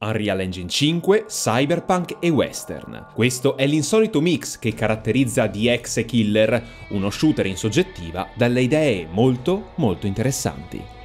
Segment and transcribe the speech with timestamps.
[0.00, 3.08] Unreal Engine 5, Cyberpunk e Western.
[3.12, 9.72] Questo è l'insolito mix che caratterizza Exe Killer, uno shooter in soggettiva dalle idee molto
[9.76, 10.97] molto interessanti.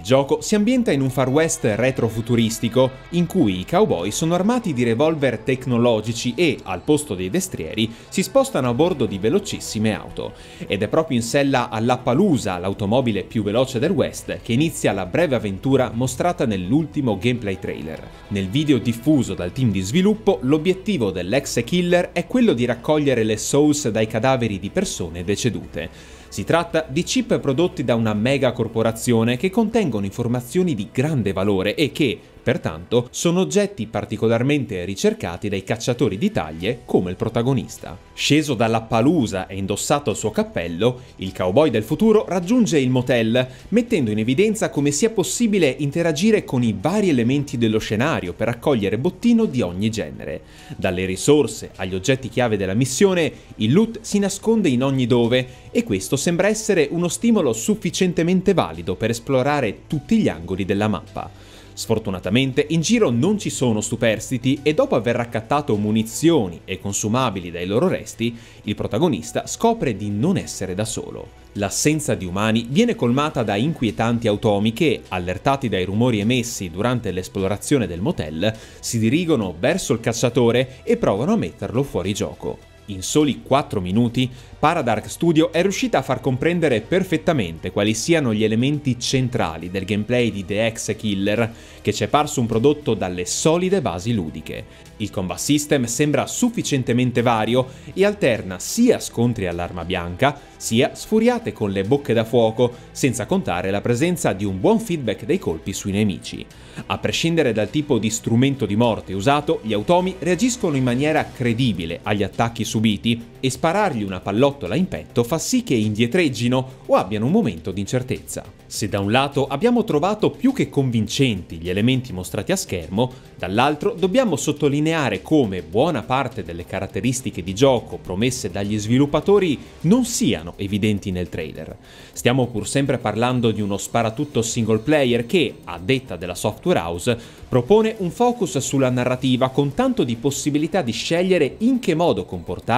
[0.00, 4.72] Il gioco si ambienta in un far west retrofuturistico, in cui i cowboy sono armati
[4.72, 10.32] di revolver tecnologici e, al posto dei destrieri, si spostano a bordo di velocissime auto.
[10.66, 15.36] Ed è proprio in sella all'Appaloosa, l'automobile più veloce del West, che inizia la breve
[15.36, 18.02] avventura mostrata nell'ultimo gameplay trailer.
[18.28, 23.36] Nel video diffuso dal team di sviluppo, l'obiettivo dell'ex killer è quello di raccogliere le
[23.36, 26.18] souls dai cadaveri di persone decedute.
[26.30, 31.74] Si tratta di chip prodotti da una mega corporazione che contengono informazioni di grande valore
[31.74, 37.98] e che, Pertanto, sono oggetti particolarmente ricercati dai cacciatori di taglie come il protagonista.
[38.14, 43.46] Sceso dalla palusa e indossato il suo cappello, il cowboy del futuro raggiunge il motel,
[43.68, 48.98] mettendo in evidenza come sia possibile interagire con i vari elementi dello scenario per raccogliere
[48.98, 50.42] bottino di ogni genere.
[50.76, 55.84] Dalle risorse agli oggetti chiave della missione, il loot si nasconde in ogni dove e
[55.84, 61.49] questo sembra essere uno stimolo sufficientemente valido per esplorare tutti gli angoli della mappa.
[61.72, 67.66] Sfortunatamente in giro non ci sono superstiti e dopo aver raccattato munizioni e consumabili dai
[67.66, 71.38] loro resti, il protagonista scopre di non essere da solo.
[71.54, 77.86] L'assenza di umani viene colmata da inquietanti automi che, allertati dai rumori emessi durante l'esplorazione
[77.86, 82.69] del motel, si dirigono verso il cacciatore e provano a metterlo fuori gioco.
[82.90, 88.42] In soli 4 minuti, Paradark Studio è riuscita a far comprendere perfettamente quali siano gli
[88.42, 93.24] elementi centrali del gameplay di The Exe Killer, che ci è parso un prodotto dalle
[93.26, 94.88] solide basi ludiche.
[94.98, 101.70] Il combat system sembra sufficientemente vario e alterna sia scontri all'arma bianca, sia sfuriate con
[101.70, 105.92] le bocche da fuoco, senza contare la presenza di un buon feedback dei colpi sui
[105.92, 106.44] nemici.
[106.86, 112.00] A prescindere dal tipo di strumento di morte usato, gli automi reagiscono in maniera credibile
[112.02, 117.26] agli attacchi subiti e sparargli una pallottola in petto fa sì che indietreggino o abbiano
[117.26, 118.42] un momento di incertezza.
[118.66, 123.94] Se da un lato abbiamo trovato più che convincenti gli elementi mostrati a schermo, dall'altro
[123.98, 131.10] dobbiamo sottolineare come buona parte delle caratteristiche di gioco promesse dagli sviluppatori non siano evidenti
[131.10, 131.76] nel trailer.
[132.12, 137.18] Stiamo pur sempre parlando di uno sparatutto single player che, a detta della software house,
[137.48, 142.69] propone un focus sulla narrativa con tanto di possibilità di scegliere in che modo comportarsi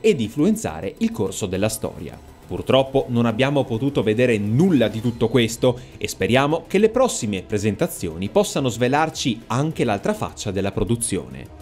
[0.00, 2.18] e di influenzare il corso della storia.
[2.46, 8.28] Purtroppo non abbiamo potuto vedere nulla di tutto questo e speriamo che le prossime presentazioni
[8.28, 11.58] possano svelarci anche l'altra faccia della produzione.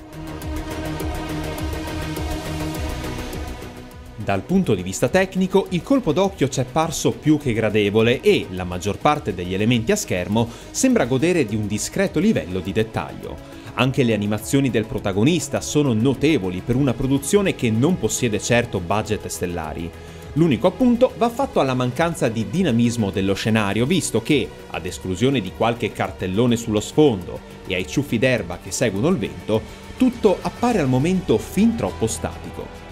[4.17, 8.47] Dal punto di vista tecnico, il colpo d'occhio ci è parso più che gradevole e
[8.51, 13.58] la maggior parte degli elementi a schermo sembra godere di un discreto livello di dettaglio.
[13.81, 19.29] Anche le animazioni del protagonista sono notevoli per una produzione che non possiede certo budget
[19.29, 19.89] stellari.
[20.33, 25.53] L'unico appunto va fatto alla mancanza di dinamismo dello scenario, visto che, ad esclusione di
[25.57, 27.39] qualche cartellone sullo sfondo
[27.69, 29.63] e ai ciuffi d'erba che seguono il vento,
[29.97, 32.88] tutto appare al momento fin troppo statico.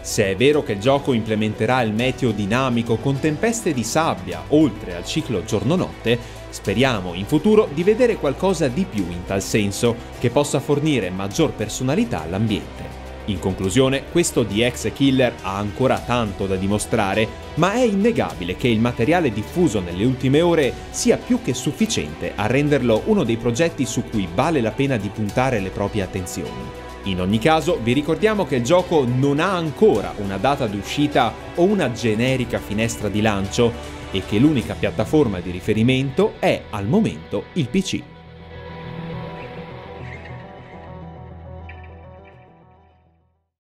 [0.00, 4.96] Se è vero che il gioco implementerà il meteo dinamico con tempeste di sabbia, oltre
[4.96, 10.30] al ciclo giorno-notte, Speriamo in futuro di vedere qualcosa di più in tal senso, che
[10.30, 12.98] possa fornire maggior personalità all'ambiente.
[13.26, 18.80] In conclusione, questo DX Killer ha ancora tanto da dimostrare, ma è innegabile che il
[18.80, 24.02] materiale diffuso nelle ultime ore sia più che sufficiente a renderlo uno dei progetti su
[24.10, 26.79] cui vale la pena di puntare le proprie attenzioni.
[27.04, 31.32] In ogni caso, vi ricordiamo che il gioco non ha ancora una data di uscita
[31.54, 37.44] o una generica finestra di lancio, e che l'unica piattaforma di riferimento è al momento
[37.54, 38.02] il PC.